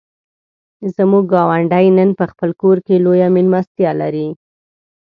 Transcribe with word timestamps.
زموږ 0.95 1.23
ګاونډی 1.33 1.87
نن 1.97 2.09
په 2.19 2.25
خپل 2.31 2.49
کور 2.61 2.77
کې 2.85 2.95
لویه 3.05 3.27
مېلمستیا 3.35 3.91
لري. 4.01 4.27